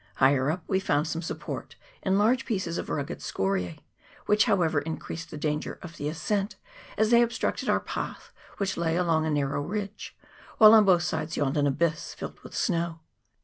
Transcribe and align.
Higher 0.15 0.49
up 0.49 0.63
we 0.67 0.79
found 0.79 1.05
some 1.05 1.21
support 1.21 1.75
in 2.01 2.17
large 2.17 2.43
pieces 2.45 2.79
of 2.79 2.89
rugged 2.89 3.19
scoriae, 3.19 3.77
which, 4.25 4.45
however, 4.45 4.79
increased 4.79 5.29
the 5.29 5.37
danger 5.37 5.77
of 5.83 5.95
the 5.97 6.09
ascent, 6.09 6.55
as 6.97 7.11
they 7.11 7.21
obstructed 7.21 7.69
our 7.69 7.79
path, 7.79 8.33
which 8.57 8.77
lay 8.77 8.95
along 8.95 9.27
a 9.27 9.29
nar 9.29 9.49
row 9.49 9.61
ridge, 9.61 10.17
while 10.57 10.73
on 10.73 10.85
both 10.85 11.03
sides 11.03 11.37
yawned 11.37 11.55
an 11.57 11.67
abyss 11.67 12.15
filled 12.15 12.39
with 12.39 12.55
snow. 12.55 13.01